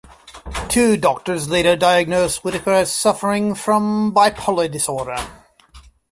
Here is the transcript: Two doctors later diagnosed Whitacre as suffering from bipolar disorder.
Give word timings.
Two 0.67 0.97
doctors 0.97 1.47
later 1.47 1.75
diagnosed 1.75 2.43
Whitacre 2.43 2.73
as 2.73 2.91
suffering 2.91 3.53
from 3.53 4.11
bipolar 4.11 4.67
disorder. 4.67 5.23